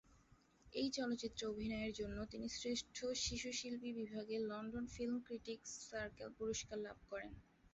[0.73, 6.97] এই চলচ্চিত্রে অভিনয়ের জন্য তিনি শ্রেষ্ঠ শিশু শিল্পী বিভাগে লন্ডন ফিল্ম ক্রিটিকস সার্কেল পুরস্কার লাভ
[7.09, 7.31] করেন।